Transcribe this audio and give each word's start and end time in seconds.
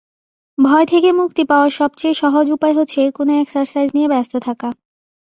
ভয় 0.57 0.85
থেকে 0.85 1.09
মুক্তি 1.19 1.43
পাওয়ার 1.49 1.71
সবচেয়ে 1.79 2.15
সহজ 2.21 2.45
উপায় 2.51 2.75
হচ্ছে, 2.77 3.01
কোনো 3.17 3.31
এক্সারসাইজ 3.35 3.87
নিয়ে 3.95 4.11
ব্যস্ত 4.13 4.33
থাকা! 4.47 4.69